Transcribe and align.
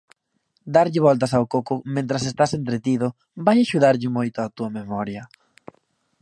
Darlle 0.75 1.03
voltas 1.07 1.31
ao 1.33 1.49
coco 1.53 1.75
mentres 1.95 2.23
estás 2.31 2.51
entretido, 2.59 3.07
vai 3.45 3.57
axudarlle 3.59 4.09
moito 4.17 4.37
á 4.43 4.45
túa 4.55 4.69
memoria. 4.79 5.23